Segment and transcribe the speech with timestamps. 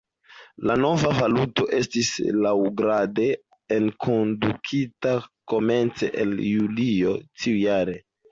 [0.69, 2.07] La nova valuto estis
[2.45, 3.27] laŭgrade
[3.77, 5.13] enkondukita
[5.53, 7.99] komence el Julio tiujare.